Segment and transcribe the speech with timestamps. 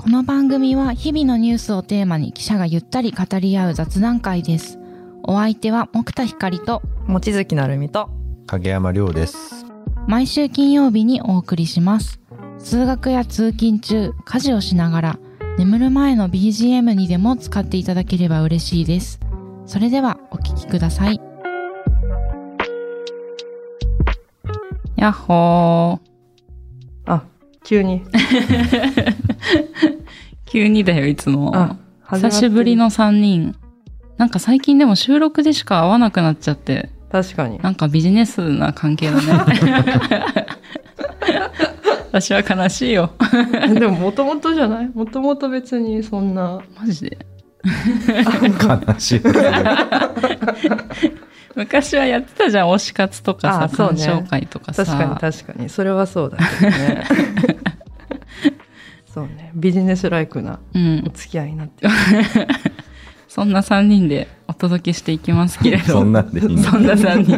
[0.00, 4.78] この番組は日々のニュースをテーマに記者がゆったり語り合う雑談会です。
[5.24, 8.08] お相手は木田光と望月なるみと
[8.46, 9.66] 影山亮です。
[10.08, 12.18] 毎週金曜日にお送りします。
[12.58, 15.18] 通学や通勤中、家事をしながら
[15.58, 19.20] 眠る前の BGM にでも使っていただければ嬉しいです。
[19.66, 21.20] それではお聞きください。
[24.96, 27.12] やっほー。
[27.12, 27.22] あ
[27.64, 28.02] 急に
[30.50, 31.76] 急にだよ、いつも。
[32.12, 33.56] 久しぶりの3人。
[34.18, 39.22] なんか最近でも収録でしか会わなくなっちゃって、確かになんかビジネスな関係だね。
[42.12, 43.10] 私は悲しいよ。
[43.74, 44.90] でももともとじゃない？
[44.92, 47.18] もともと別にそんなマジで？
[48.90, 49.20] 悲しい。
[51.54, 54.84] 昔はやってたじゃん、推し活とかさ、鑑賞会とかさ。
[54.84, 57.04] 確かに確かにそれはそうだけどね
[59.12, 61.10] そうねビジネスライクなうんお。
[61.10, 61.92] 付き合いになってる
[63.28, 65.84] そんな3人でお届けしていきますけれど。
[65.94, 66.62] そんなんでいいの？
[66.62, 67.36] そんな3人。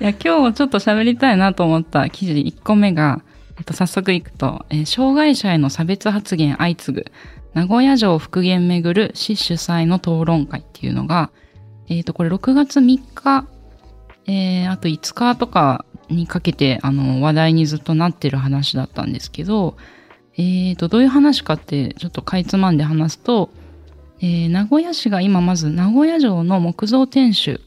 [0.00, 3.20] いや、今日ちょっと喋りたいなと思った記事1個目が、
[3.58, 7.06] えっと、早速いくと、えー障害者への差別発言相次ぐ、
[7.52, 11.30] 名古屋城復元めぐる市主催の討論会っていうのが、
[11.90, 13.44] えっ、と、これ6月3日、
[14.26, 19.76] えーあと5日とかにかけて、あの、話題にずっとなってる話だったんですけど、
[20.40, 23.50] えっ、と、どういう話かって、ちょっとかいつまんで話すと、
[24.22, 27.60] えー名古屋市が今まず名古屋城の木造天守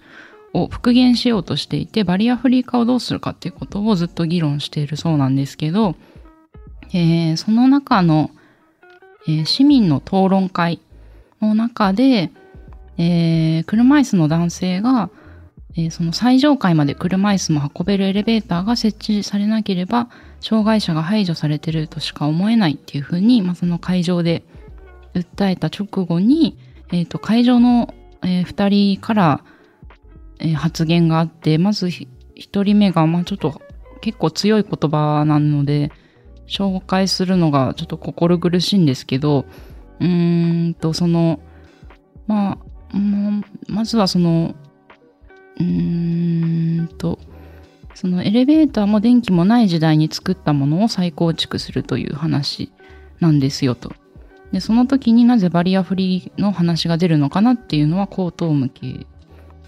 [0.53, 5.95] を復元しようとしていてバリアフリー化をどうするかっていうことをずっと議論しているそうなんですけど、
[6.93, 8.31] えーその中の、
[9.27, 10.79] えー市民の討論会
[11.41, 12.31] の中で、
[12.97, 15.11] え車椅子の男性が、
[15.75, 24.43] えーその最上階まで車椅子も運べるエレベーターが設置されなければ障害者が排除されてるとしか思えないっていうふうに、まあ、その会場で
[25.13, 26.57] 訴えた直後に、
[26.91, 27.93] えー、と会場の、
[28.23, 29.43] え2人から、
[30.39, 32.07] えー発言があってまず1
[32.63, 33.61] 人目が、まあ、ちょっと
[34.01, 35.91] 結構強い言葉なので
[36.47, 39.45] 紹介するのがちょっと心苦しいんですけど
[39.99, 41.39] うーんとその
[42.27, 42.97] まあ
[43.67, 44.55] まずはその
[45.59, 47.19] うんと
[47.93, 52.71] そのエレベーターも電気もない時代に作ったものを再構築するという話
[53.19, 53.93] なんですよと。
[54.51, 59.07] でその時になぜバリアフリーの話が出るのかなっていうのは口頭向け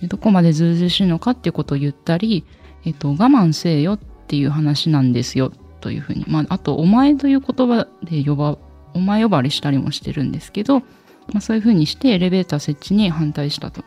[0.08, 2.46] どこまでずうずうしいのかっていうことを言ったり、
[2.86, 5.52] えっと、我慢せえよっていう話なんですよ
[5.82, 8.58] というふうに、まあ、あと「お前」という言葉で呼ば
[8.94, 10.86] お前呼ばわりしたりもしてるんですけど、ま
[11.38, 13.84] あ、そういうふうにしてエレベーター設置に反対したと。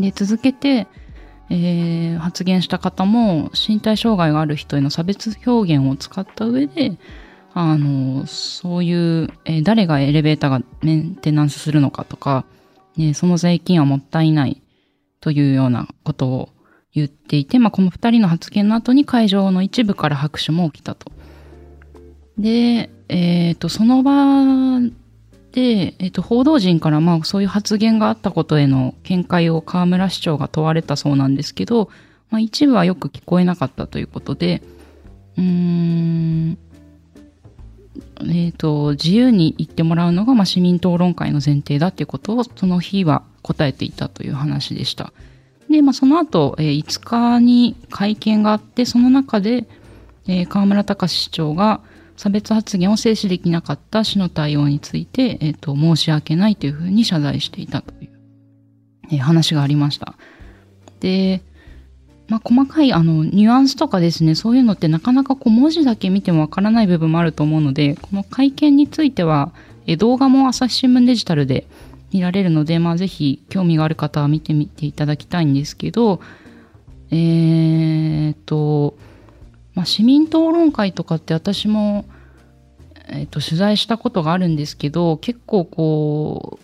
[0.00, 0.86] で続けて、
[1.50, 6.98] えー発言した方も身体障害がある人への差別表現を使った上で
[7.54, 12.44] あの、そういう、えー誰がエレベーターがメンテナンスするのかとか、
[12.96, 14.62] ねその税金はもったいない
[15.20, 16.48] というようなことを
[16.94, 21.10] 言っていて、まあ、この二人の発言の後に会場の一部から拍手も起きたと。
[22.38, 24.80] で、えっ、と、その場
[25.52, 31.90] で、えっ、と、報道陣からまあ、そういう発言があったことへの見解を河村市長が問われたそうなんですけど、
[32.30, 34.62] まあ、一部はよく聞こえなかったということで、
[35.36, 36.58] うーん、
[38.30, 45.12] えっ、と、自由に言ってもらうのが、まあ、市民討論会の前提だっていうことを、その日は答えていたという話でした。
[45.68, 49.66] で、まあ、その後、えー5日に会見があって、その中で、
[50.26, 51.82] えー河村隆市長が
[52.16, 58.10] 差別発言を制止できなかった市の対応について、えっ、と、申し訳ないというふうに謝罪していたという、
[59.10, 60.14] えー話がありました。
[61.00, 61.42] で、
[62.28, 69.52] まあ、細かいあのニュアンスとかですねそういうのってなかなかこう文字だけ見てもわからない部分もあると思うのでこの会見については
[69.86, 71.66] え動画も朝日新聞デジタルで
[72.10, 76.20] 見られるので、まあ、ぜひ興味がある方は見てみていただきたいんですけど
[77.10, 78.96] えーっと、
[79.74, 82.04] まあ、市民討論会とかって私も、
[83.08, 86.58] えーと取材したことがあるんですけど結構こ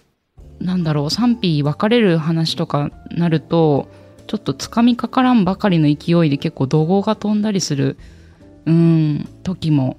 [0.60, 3.88] うなんだろう賛否分かれる話とかなると
[4.26, 7.96] ちょっとつかみかからんばかりの勢いで結構怒号が飛んだりする、
[8.66, 9.96] うん、時も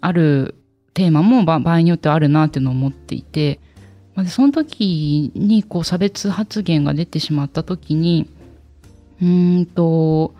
[0.00, 0.54] ある
[0.94, 3.60] テーマも場合によってあるなっていうのを思っていて、
[4.14, 8.28] まあその時にこう差別発言が出てしまった時に、
[9.20, 10.34] うーんと、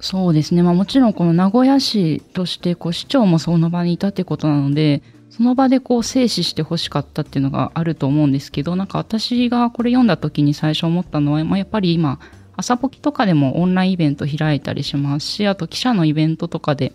[0.00, 12.18] そうですね、まあもちろんこの名古屋市としてこう市長もその場にいたってことなので、その場でこう静止してほしかったっていうのがあると思うんですけどなんか私がこれ読んだ時に最初思ったのは、まあ、やっぱり今
[12.56, 16.94] 朝ポキとかでもオンラインイベント開いたりしますしあと記者のイベントとかで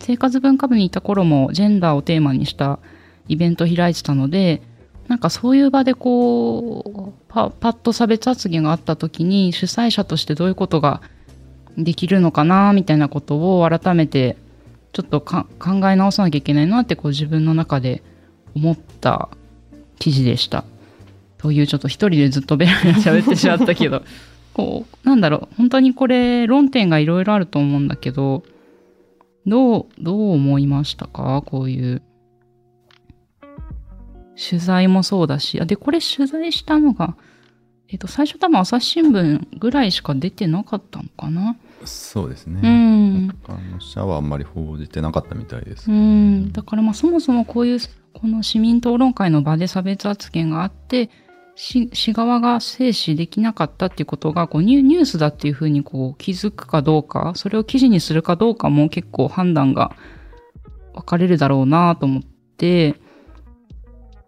[0.00, 2.78] 生活文化部にいた頃もジェンダーをテーマにした
[3.28, 4.62] イベント開いてたので、
[5.06, 11.02] なんかそういう場でこう、パッと差別発言があった時に主催者としてどういうことが
[11.78, 14.36] できるのかなみたいなことを改めて
[14.92, 18.02] ちょっとか考え直さなきゃいけないなってこう自分の中で
[18.54, 19.28] 思った
[19.98, 20.64] 記事でした。
[21.38, 24.02] というちょっと一人でずっとベラベラ喋ってしまったけど、
[24.54, 28.42] こう、なんだろう、本当にこれ論点がいろいろあると思うんだけど、
[29.46, 31.42] どう、どう思いましたか？
[31.46, 32.02] こういう。
[34.36, 37.16] 取材もそうだし、あ、で、これ取材したのが、
[37.90, 41.56] えっ、と、最初多分朝日新聞ぐらいしか出てなかったのかな？
[41.84, 42.60] そうですうね。
[42.60, 43.28] ん。
[43.28, 45.90] 他の社はあんまり報じてなかったみたいです。
[45.90, 47.78] うん、だからまあそもそもこういう
[48.12, 51.08] この市民討論会の場で差別発言があって
[51.54, 59.94] 市市側が制止できなかったっていうことがこうニュニュースだっていうふうにこう気づくかどうかそれを記事にするかどうかも結構判断が
[60.94, 62.22] 分かれるだろうなと思っ
[62.56, 62.96] て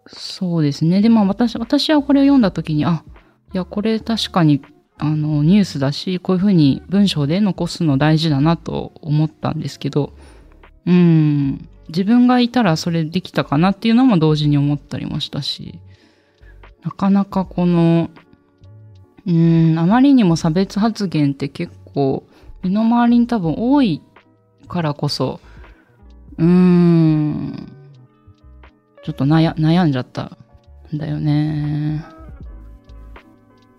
[0.07, 3.03] そうですねでも私私はこれを読んだ時にあ
[3.53, 4.61] いやこれ確かに
[4.97, 10.13] あのニュースだしこういうふうに文章で残すの大事だなと思ったんですけど
[10.85, 11.67] うん。
[11.89, 15.79] 自分がいたらそれできたかなっていうのも同時に思ったりもしたし、
[16.83, 18.09] なかなかこの、
[19.27, 22.23] うん、あまりにも差別発言って結構、
[22.63, 24.01] 身の回りに多分多い
[24.67, 25.41] からこそ、
[26.37, 27.71] うーん、
[29.03, 30.37] ちょっと悩悩んじゃった
[30.93, 32.05] んだよね。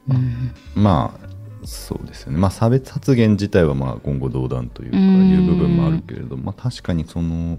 [0.08, 0.52] うん。
[0.74, 2.38] まあ、そうですよね。
[2.38, 7.58] まあ、差別発言自体はまあ言語道断というか、うんいう部分もあるけれど、まあ確かにその、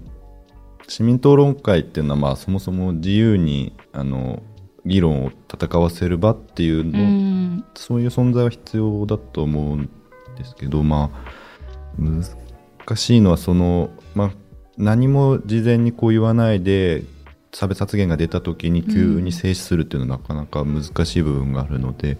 [0.86, 4.42] 市民討論会っていうのはまあそもそも自由に、あの、
[4.84, 7.64] 議論を戦わせる場っていううの、ん。
[7.74, 9.88] そういう存在は必要だと思うん
[10.36, 11.34] ですけど、まあ、
[11.98, 14.30] 難しいのはその、まあ、
[14.76, 17.04] 何も事前にこう言わないで
[17.54, 22.18] 差別発言が出た時に急に静止するっていうのはなかなか難しい部分があるので、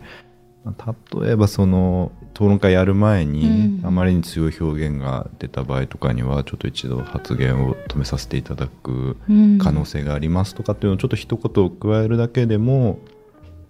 [0.64, 3.86] まあ例えばその討論会やる前にうん。
[3.86, 9.58] あまりに強い表現が出た場合とかにはちょっと一度発言を止めさせていただくうん。
[9.58, 12.98] 可能性がありますとかっていうのをちょっと一言加えるだけでも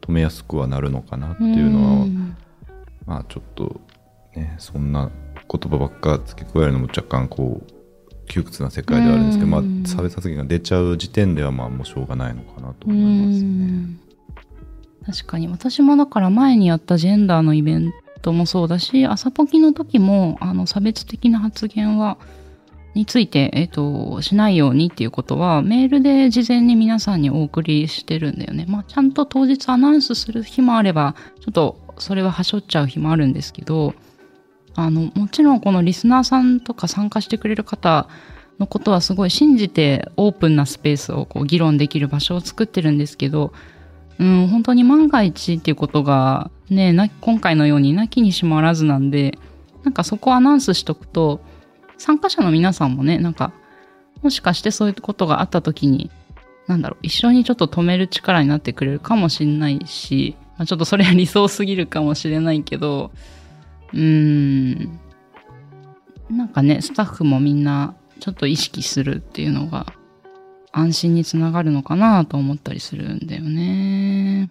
[0.02, 2.36] 止めやすくはなるのかなっていうのは、ん。
[3.06, 3.80] まあちょっと
[4.36, 5.10] ねそんな
[5.50, 7.73] 言葉ばっか付け加えるのも若干こう
[8.26, 13.66] 窮屈な世界ではあるんですけど、うんまあ差別発言が出ちゃう時点ではまあもうしょうがないのかなとう思いますね。
[13.66, 14.00] ん
[15.06, 17.92] 確かに私もだから前にやったジェンダーのイベン
[18.22, 22.16] トもそうだし朝ポキの時もあの差別的な発言は
[22.94, 28.66] について、えっとしないようにっていうことはメールで事前に皆さんにお送りしてるんだよね。
[28.68, 33.94] まあちゃんと当日アナウンスする日もあればちょっとそれははしょっちゃう日もあるんですけど
[34.76, 38.08] あのもちろんこのリスナーさんとか参加してくれる方
[38.58, 43.52] のことはすごい信じてオープンなスペースをこう議論できる場所を作ってるんですけど、
[44.18, 49.38] うん、本当に万が一っていうことがね、な今回のようになきにしもあらずなんで、
[49.82, 51.40] なんかそこをアナウンスしとくと、
[51.98, 53.52] 参加者の皆さんもね、なんか、
[54.22, 56.10] もしかしてそういうことがあった時に、
[56.66, 63.10] なんだろう、一緒にちょっと止める力になってくれるかもしれないし、まあ、ちょっとそれは理想すぎるかもしれないけど、
[63.94, 65.00] うーん、
[66.30, 69.86] なんかね、スタッフもみんなちょっと意識するっていうのが
[70.72, 74.50] 安心につながるのかなと思ったりするんだよね。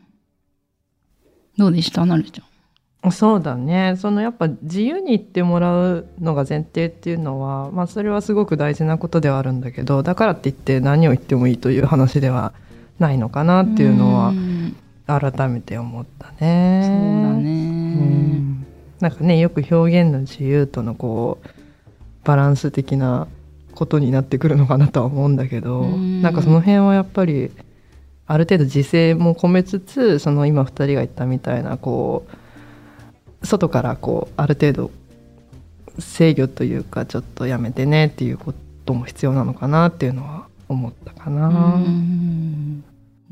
[1.57, 2.05] どうでした？
[2.05, 3.11] なるちゃん。
[3.11, 12.53] そうだねそのやっぱ自由に言ってもらうのが前提っていうのは、まあ、それはすごく大事なことではあるんだけどだからって言って何を言ってもいいという話では
[12.99, 14.73] ないのかなっていうのはん
[15.05, 17.21] 改めて思ったそうね。
[17.23, 18.32] だうね。
[19.03, 21.47] んなんかねよく表現の自由とのこう
[22.23, 23.27] バランス的な
[23.75, 27.51] ことになってくるのかなとは思うんだけどうんなんかその辺はやっぱり
[28.25, 32.25] ある程度自制も込めつつその今2人が言ったみたいなこ
[33.41, 34.91] う外からこうある程度
[35.99, 38.53] 制御というかちょっとやめてねっていうこ
[38.85, 41.79] とも必要なのかなっていうのは思ったかな。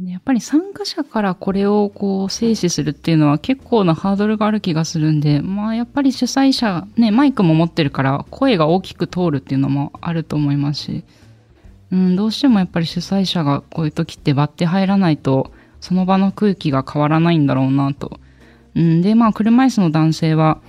[0.09, 11.03] やっぱり参加者からこれをこう制止するっていうのは結構なハードルがある気がするんで、まあやっぱり主催者、ね、マイクも持ってるから声が大きく通るっていうのもあると思いますし、
[11.91, 18.19] うん、どうしてもやっぱり主催者がこういう時って割って入らないとその場の空気が変わらないんだろうなと。
[18.75, 20.61] うん、で、まあ車椅子の男性は、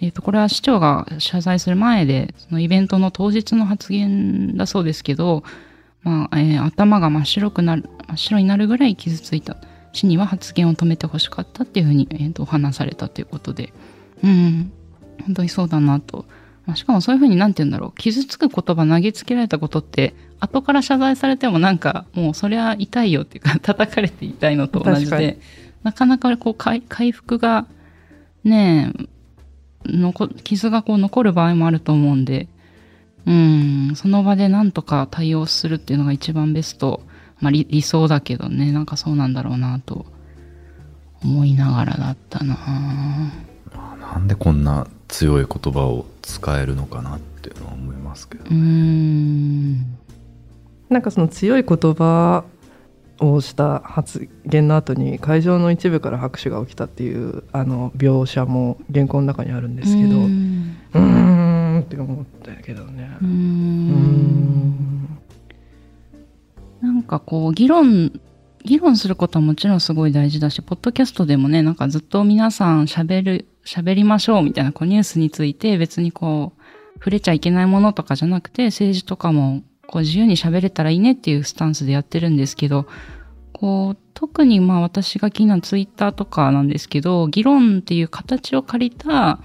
[0.00, 5.42] えっ、と、これは市長が謝罪する前で、そのイベントの当日の発言だそうですけど、
[6.02, 9.56] まあ、えー頭が真っ白くなる、真っ白になるぐらい傷ついた。
[9.92, 13.72] 市には発言を止めてほしかったっていうふうに、えーと話されたということで、
[14.22, 14.72] うん、
[15.24, 16.26] 本当にそうだなと
[16.68, 17.98] まあ、しかもそういうふうになんて言うんだろう。
[17.98, 25.38] 傷つく言葉投げつけられたことって、後から謝罪されてもなんか、もうそれは痛いよっていうか、 叩かれて痛いのと同じで、
[25.82, 27.64] なかなかこう回回復が、
[28.44, 28.92] ね
[29.86, 32.48] え、残傷がこう残る場合もあると思うんで、
[33.26, 37.02] うん、その場でなんとか対応するっていうのが一番ベスト。
[37.40, 40.06] まあ理理想だけどね、なんかそうなんだろうなと
[41.22, 42.56] 思いながらだったな。
[44.00, 49.98] なんでこんな強い言葉を使えるのかなっていうのは思いますけどうーん。
[50.88, 52.44] なんかその強い言葉
[53.20, 60.08] をした発言の後に会場の一部から拍手が起きたっていうあの描写も原稿の中にあるんですけど。
[60.08, 60.76] ううん。
[60.94, 61.37] ーん
[61.88, 63.10] って思ったけどね。
[63.22, 65.08] うん。
[66.82, 68.12] なんかこう、議論、
[68.64, 76.62] 議論することはもちろんすごい大事だし、ポッドキャストでもね、なんかずっと皆さん喋る、喋りましょうみたいな、こうニュースについて別にこう、
[76.98, 82.86] 触れちゃいけないものとかじゃなくて、政治とかもこう自由に喋れたらいいねっていうスタンスでやってるんですけど、
[83.52, 89.40] こう、特にまあ私が気になるツイッターとかなんですけど、議論っていう形を借りた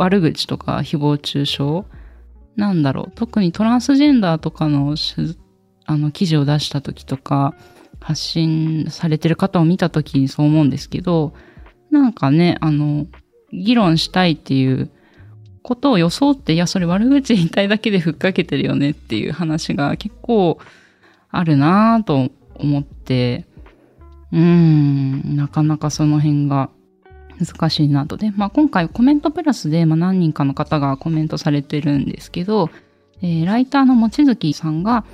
[0.00, 1.84] 悪口とか誹謗中傷？
[2.56, 3.12] なんだろう？
[3.14, 4.94] 特にトランスジェンダーとかの
[5.84, 7.54] あの記事を出した時とか、
[8.00, 11.34] 発信されてる方を見た時にそう思うんですけど、
[11.90, 13.06] なんかね、あの、
[13.52, 14.90] 議論したいっていう
[15.62, 20.58] ことを装って、いや、それ悪口言いたいだけでふっかけてるよねっていう話が結構
[21.28, 23.44] あるなぁと思って、
[24.32, 26.70] うーん、なかなかその辺が
[27.44, 28.16] 難しいなと。
[28.16, 32.70] で、まあ今回コメントプラスで、まあ何人かの方がコメントされてるんですけど、
[33.22, 35.04] えーライターの望月さんが、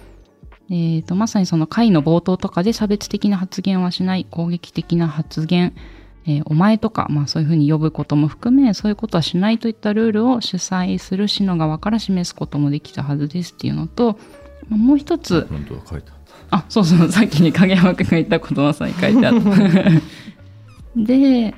[0.71, 5.75] えーと、まさにその会の冒頭とかで差別的な発言はしない、攻撃的な発言、
[6.27, 14.19] えーお前とか、まあそういうふうに呼ぶことも含め、そういうことはしないといったルールを主催する市の側から示すこともできたはずですっていうのと、
[14.69, 16.17] まあもう一つ、本当は書いて
[16.51, 19.41] あそうそう、さっきに影山くんが言ったことはさに書いてあった。
[20.97, 21.55] で、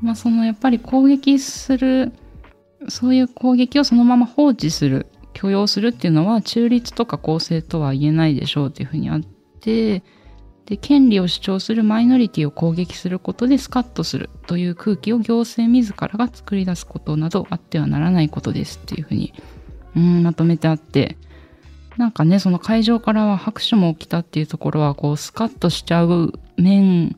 [0.00, 2.12] まあそのやっぱり攻撃する、
[2.88, 9.20] そういう攻撃をそのまま放置する、許容するっていうのは中立とか公正とは言えないでしょうっていうふうにあっ
[9.60, 10.02] て、
[10.66, 19.32] で、権利を主張するマイノリティを攻撃することでスカッとするという空気を行政自らが作り出すことなどあってはならないことですっていうふうに、
[19.96, 21.16] うん、まとめてあって、
[21.96, 27.16] なんかね、その会場からは拍手も起きたっていうところは、こう、スカッとしちゃう面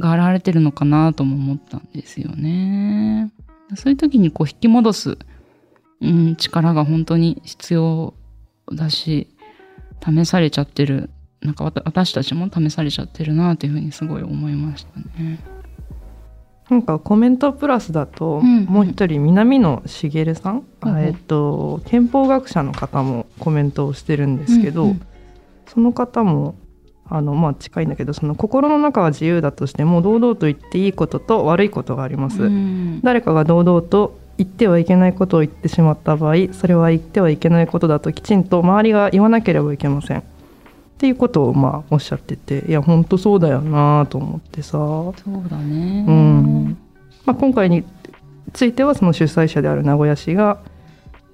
[0.00, 3.32] が現れてるのかなとも思ったんですよね。
[3.76, 5.18] そういう時にこう、引き戻す、
[6.00, 8.14] うん、力が本当に必要
[8.72, 9.28] だし、
[10.04, 11.10] 試されちゃってる。
[11.40, 15.38] なんかわた私たちも試されちゃってるなというふうにすごい思いましたね。
[16.68, 25.02] なんかコメントプラスだと、うんもう一人南野茂さん、うんうんえっと憲法学者の方もコメントをしてるんですけど、うんうん
[25.66, 26.56] その方も
[27.12, 33.00] あのまあ近いんだけどその心の中は自由だとしても堂々と言っていいことと悪いことがあります、うん。
[33.02, 40.20] 誰かが堂々と言ってはいけないことを言ってしまった場合それは言ってはいけないことだときちんと周りが言わなければいけません。
[40.20, 40.22] っ
[41.00, 46.04] ていうことをまあおっしゃってていや本当そうだよなと思ってさ、そうだね。
[46.06, 46.78] うん。
[47.24, 47.84] まあ、今回に
[48.52, 50.58] ついてはその主催者である名古屋市が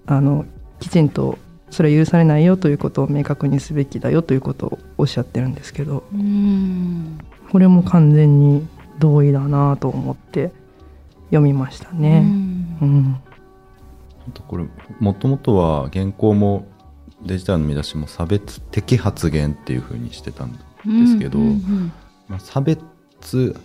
[0.07, 0.47] あの
[0.81, 1.39] きちんと
[1.77, 7.19] それは許されないよということを明確にすべきだよということをおっしゃってるんですけどうん。
[7.53, 8.67] これも完全に
[8.99, 10.53] 同意だなと思って
[11.27, 12.21] 読みましたうね。
[12.21, 12.79] ん。
[12.81, 13.21] うん。
[14.49, 14.65] これ
[15.01, 16.67] もともとは原稿も
[17.21, 20.59] デジタルの見出しも差別的発言っていう風にしてたんで
[21.09, 21.93] すけど、うんうん。
[22.27, 22.81] まあ、差別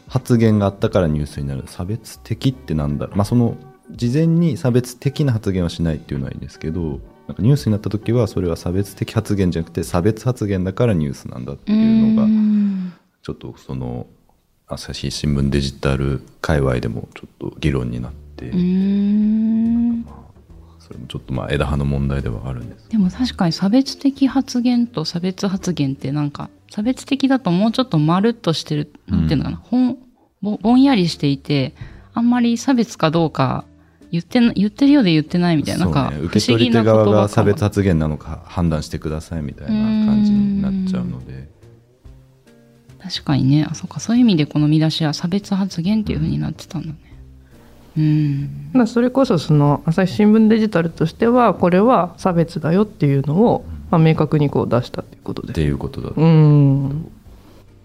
[0.10, 1.63] 発言があったからニュースになる。
[1.68, 3.56] 差別的ってなんだろう、まあ、その
[3.89, 7.00] 事前に差別的な発言はしないっていうのはいいんですけど
[7.32, 12.94] なんかニュースになった時はそれは差別的発言じゃなくて差別発言だからニュースなんだってうんいうのがん。
[13.22, 14.08] ちょっとその
[14.68, 20.06] 朝日新聞デジタル界隈でもちょっと議論になって、うん。
[20.80, 22.90] それもちょっとまあ枝葉の問題ではあるんです。
[22.90, 29.98] でも確かに差別的発言と差別発言ってなんか差別的だともうちょっとまるっとしてる、なんていうのかな、ほん。
[30.42, 31.76] ぼぼんやりしていて
[32.14, 33.64] あんまり差別かどうか
[34.12, 41.50] 言ってな言ってるようで言ってないみたいななんか受け思議な取り手側が差別発言なのか判断してくださいみたいな感じになっちゃうので。
[43.01, 43.65] 確かにね。
[43.70, 44.00] あそうか。
[44.00, 46.96] そういう意味でこの見出しは差別発言っていう風になってたんだね。
[47.98, 48.70] うん。
[48.74, 55.51] まあそれこそその朝日新聞デジタルとしてはこれは差別だよっていうのを、まあ、明確にこう出したということで。
[55.51, 56.15] っていうことだと。
[56.18, 57.12] うん。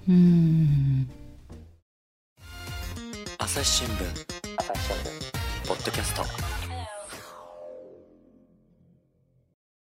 [0.09, 1.09] うん。
[3.39, 5.16] 朝日新聞
[5.67, 6.23] ポッドキャスト。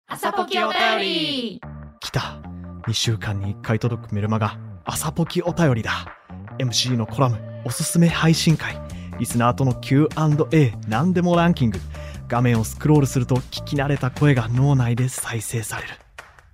[0.06, 1.60] 朝ポキお便り。
[2.00, 2.40] 来た。
[2.86, 4.58] 2週間に1回届くメルマガ。
[4.86, 6.16] 朝ポキお便りだ。
[6.58, 8.80] MC のコラムおすすめ配信会。
[9.18, 11.78] リスナーとの Q&A 何でもランキング。
[12.26, 16.05] 画面をスクロールすると聞き慣れた声が脳内で再生される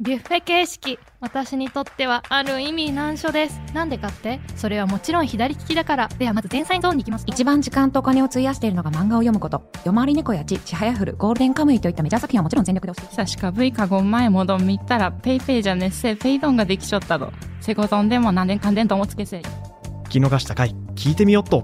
[0.02, 3.60] ビュッフェ形式私にとってはある意味難所です。
[3.72, 4.40] なんでかって？
[4.56, 6.08] それはもちろん左利きだから。
[6.08, 7.24] ではまず前菜ゾーンに行きます。
[7.28, 9.62] 一番時間とお金を費やしているのが漫画を読むこと。
[9.84, 13.08] 夜回り猫やちちはやふるゴールデンカムイといったメジャー作品はもちろん全力で押し。
[13.08, 21.62] てさしか V か5前もどん見たらペイペイじゃねっせペイドンができちょったどセゴドンでも何年かんでんともつけせ聞き逃した回聞いてみよっと。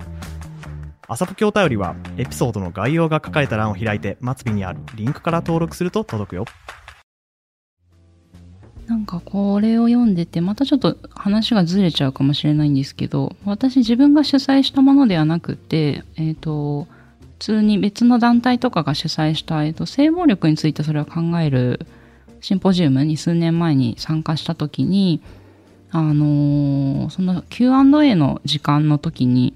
[1.09, 6.45] 朝ポキお便りはエピソードの概要が書かれた欄を開いて末尾にあるリンクから登録すると届くよ。
[6.45, 6.88] なん
[9.09, 16.89] かこれを読んでて、またちょっと話がずれちゃうかもしれないんですけど、私自分が主催したものではなくて、えっ、と、普
[17.39, 21.87] 通に別の団体とかが主催した、えっ、と、性暴力についてそれを考える
[22.41, 25.23] シンポジウムに数年前に参加した時に、
[25.91, 29.55] あのーその Q&A の時間の時に、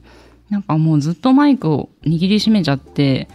[0.49, 3.28] なんかもうずっとマイクを握りしめちゃって、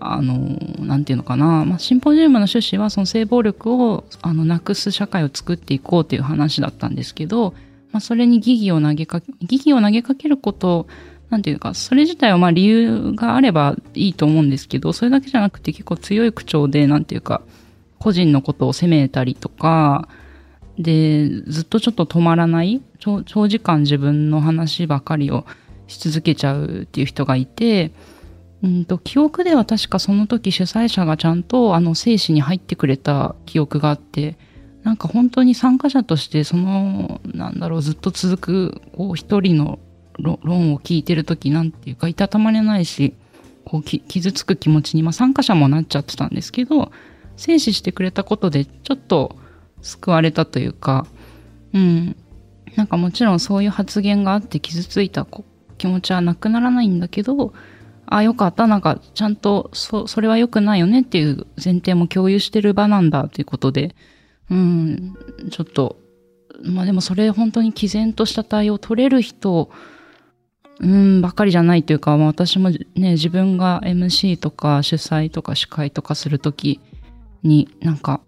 [0.00, 7.54] あの、なんていうのかな、まあ、シンポジウムの趣旨はその性暴力をあのなくす社会を作っていこうという話だったんですけど、
[7.92, 10.86] まあ、それに疑義を投げかけ、疑義を投げかけること、
[11.28, 17.42] なんていうか、それ自体はまあ理由があればいいと思うんですけど、それだけじゃなくて結構強い口調で、なんていうか、
[17.98, 20.08] 個人のことを責めたりとか、
[20.78, 25.46] で、ずっとちょっと止まらない、長長時間自分の話ばかりを
[25.86, 27.92] し続けちゃうっていう人がいて、
[28.62, 34.36] うんと記憶では確かその時主催者がちゃんとあの生死に入ってくれた記憶があって
[34.82, 39.78] なんか本当に参加者としてそのなんだろうずっと続くこう一人の
[40.18, 43.14] 論を聞いてる時なんていうかいたたまれないし
[43.64, 46.92] こう傷つく気持ちに、まあ、参加者もなっちゃってたんですけど
[47.36, 49.36] 生死してくれたことでちょっと
[49.80, 51.06] 救われたというか
[51.72, 52.16] うん。
[52.76, 55.26] なんかもちろんそういう発言があって傷ついた
[55.78, 57.52] 気持ちはなくならないんだけど
[58.10, 58.66] あ、よかった。
[58.66, 63.94] なんか、ちゃんと、そ、それは良くないよねっていう前提も共有してる場なんだということで、
[64.50, 65.14] うん、
[65.50, 65.96] ちょっと、
[66.64, 69.70] まあでもそれ本当に毅然とした対応を取れる人、
[70.80, 76.80] うん、ばかりじゃないというか、まあ私もね、自分が MC とか主催とか司会とかするとき
[77.44, 78.20] に、なんか、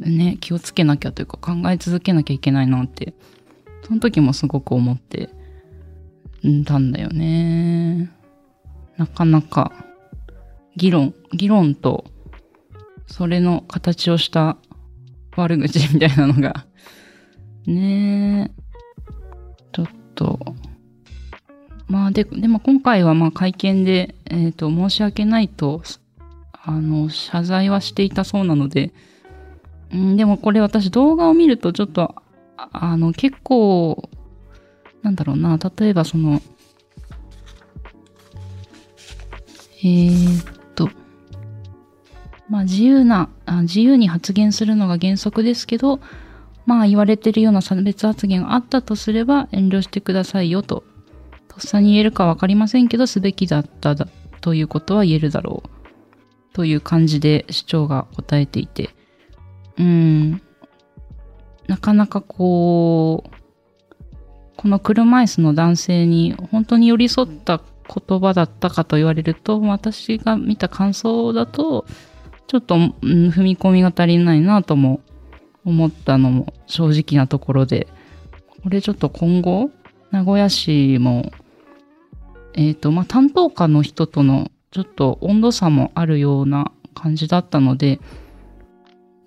[0.00, 3.14] ね、気をつけなきゃというか考え続けなきゃいけないなって、
[3.86, 5.30] その時もすごく思って、
[6.64, 8.10] たんだよね。
[9.00, 9.72] なかなか
[10.76, 12.04] 議論、議論と
[13.06, 14.58] それの形をした
[15.38, 16.66] 悪口みたいなのが、
[17.64, 18.62] ねえ、
[19.72, 20.38] ちょっと、
[21.88, 25.82] まあで、でも今回はまあ会見で、えっ、と、申し訳ないと、
[26.52, 28.92] あの、謝罪はしていたそうなので、
[29.96, 32.16] ん、でもこれ私動画を見るとちょっと、
[32.58, 34.10] あの、結構、
[35.00, 36.42] なんだろうな、例えばその、
[39.82, 40.90] えー、っと、
[42.48, 46.00] まあ自由なあ、自由に発言するのが原則ですけど、
[46.66, 50.84] まあ言われてるような差別発言があったとすれば遠慮してくださいよと。
[51.48, 54.06] とっさに言えるかわかりませんけど、すべきだっただ
[54.40, 55.70] ということは言えるだろう。
[56.52, 58.90] という感じで市長が答えていて。
[59.78, 60.42] うん。
[61.66, 63.30] なかなかこう、
[64.56, 67.62] この車椅子の男性に本当に寄り添った
[67.92, 71.84] 言葉だったかと言われると、私が見た感想だと、
[72.46, 72.92] ちょっと、うん
[73.30, 75.00] 踏み込みが足りないなとも
[75.64, 77.88] 思ったのも正直なところで、
[78.62, 79.70] これちょっと今後、
[80.10, 81.32] 名古屋市も、
[82.54, 88.00] えっ、と、まあ、担当課の人とのちょっと温度差もあるような感じだったので、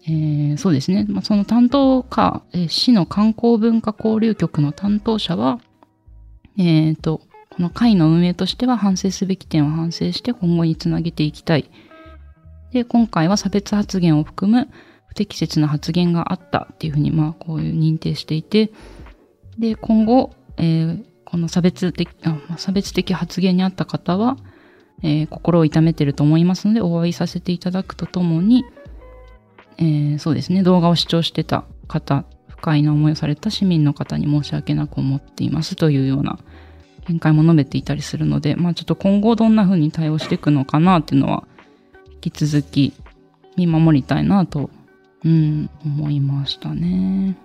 [0.06, 1.06] えーそうですね。
[1.08, 5.60] まあ、その担当課、えー市の観光文化交流局の担当者は、
[6.58, 7.22] えっ、と、
[7.56, 11.70] この会の運営としては反省すべき点を反省して今後につなげていきたい。
[12.72, 14.70] で、今回は差別発言を含む
[15.08, 18.72] 不適切な発言があったっていうふうに、まあ、こういう認定していて、
[19.58, 24.38] で、今後、えーこの差別的、あ差別的発言にあった方は、
[25.02, 28.64] えー心を痛めてると思いますので、お詫びさせていただくとともに、
[29.78, 36.40] えーそうですね、動画を視聴してた方、不快な思いをされた市民の方に申し訳なく思っていますというような
[37.08, 41.44] 見解も述べていたりするので、まあちょっと今後どんな風に対応していくのかなっていうのは、
[42.24, 42.94] 引き続き
[43.58, 44.70] 見守りたいなと、
[45.24, 47.38] うん、思いましたね。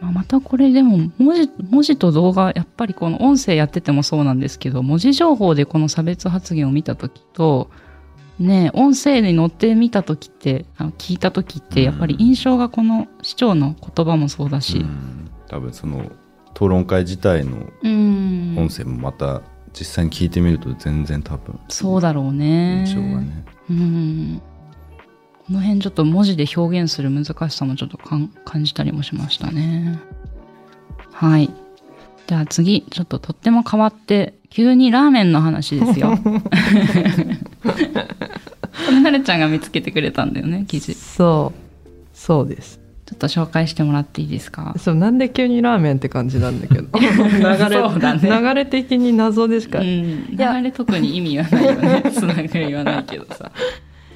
[0.00, 7.70] まあまたこれでも文字、文字と動画、やっぱりこの音声やっててもそうなんですけど、文字情報でこの差別発言を見たときと、
[8.38, 16.10] ね音声に載ってみた時ってあの聞いた時ってやっぱり印象がこの市長の言葉もそうだしうん多分その
[16.54, 18.54] 討論会自体のうん。
[18.56, 22.84] 音声もまた実際に聞いてみると全然多分そうだろうね。
[22.86, 23.44] 印象がね。
[23.70, 24.42] うん。
[25.46, 29.98] この辺ちょっと文字で表現する難しさもちょっとかん感じたりもしましたね。
[31.12, 31.50] はい。
[32.26, 36.16] じゃあ次ちょっととっても変わって急にラーメンの話ですよ。
[36.24, 36.30] こ
[38.90, 40.94] れなれちゃんが見つけてくれたんだよね記事。
[40.94, 41.58] ちそう。
[42.14, 44.74] そうですょっと紹介してもらっていいですか？
[44.78, 46.88] そうなんで急にラーメンって感じなんだけど。
[46.98, 47.08] 流
[47.40, 48.20] そうだね。
[48.28, 52.02] れ流れ的に謎でしか、ういん、や流れ特に意味はないよね。
[52.12, 53.50] つながりはないけどさ。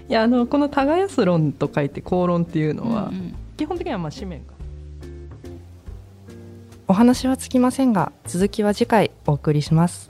[0.08, 3.34] やあのこの「耕す論」と書いて「公論」っていうのは、うん。
[3.56, 4.54] 基本的にはまあ紙面か。
[6.90, 10.08] お話はつきませんが続きは次回お送りします